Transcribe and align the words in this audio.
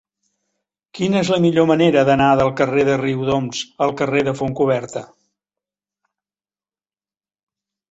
Quina 0.99 1.19
és 1.19 1.27
la 1.33 1.37
millor 1.43 1.67
manera 1.71 2.03
d'anar 2.07 2.29
del 2.39 2.49
carrer 2.61 2.87
de 2.89 2.95
Riudoms 3.03 3.61
al 3.87 3.95
carrer 4.01 4.25
de 4.31 4.35
Fontcoberta? 4.41 5.05